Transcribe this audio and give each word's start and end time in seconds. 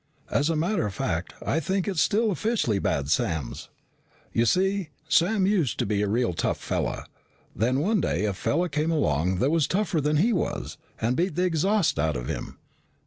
"As 0.31 0.49
a 0.49 0.55
matter 0.55 0.87
of 0.87 0.95
fact, 0.95 1.31
I 1.45 1.59
think 1.59 1.87
it's 1.87 2.01
still 2.01 2.31
officially 2.31 2.79
Bad 2.79 3.07
Sam's. 3.11 3.69
You 4.33 4.47
see, 4.47 4.89
Sam 5.07 5.45
used 5.45 5.77
to 5.77 5.85
be 5.85 6.01
a 6.01 6.07
real 6.07 6.33
tough 6.33 6.57
fella. 6.59 7.05
Then 7.55 7.81
one 7.81 8.01
day 8.01 8.25
a 8.25 8.33
fella 8.33 8.67
came 8.67 8.89
along 8.89 9.35
that 9.37 9.51
was 9.51 9.67
tougher 9.67 10.01
than 10.01 10.17
he 10.17 10.33
was 10.33 10.79
and 10.99 11.15
beat 11.15 11.35
the 11.35 11.43
exhaust 11.43 11.99
out 11.99 12.17
of 12.17 12.29
him. 12.29 12.57